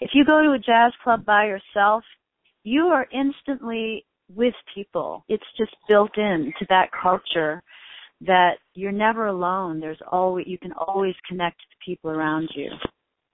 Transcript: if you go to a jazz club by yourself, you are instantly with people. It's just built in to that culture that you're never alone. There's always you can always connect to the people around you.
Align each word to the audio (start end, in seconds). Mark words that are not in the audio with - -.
if 0.00 0.10
you 0.14 0.24
go 0.24 0.42
to 0.42 0.52
a 0.52 0.58
jazz 0.58 0.92
club 1.02 1.24
by 1.24 1.46
yourself, 1.46 2.02
you 2.64 2.86
are 2.86 3.06
instantly 3.12 4.04
with 4.34 4.54
people. 4.74 5.24
It's 5.28 5.44
just 5.56 5.72
built 5.88 6.16
in 6.16 6.52
to 6.58 6.66
that 6.68 6.90
culture 7.02 7.62
that 8.22 8.54
you're 8.74 8.92
never 8.92 9.26
alone. 9.26 9.80
There's 9.80 10.00
always 10.10 10.46
you 10.46 10.58
can 10.58 10.72
always 10.72 11.14
connect 11.28 11.58
to 11.58 11.64
the 11.70 11.92
people 11.92 12.10
around 12.10 12.50
you. 12.54 12.70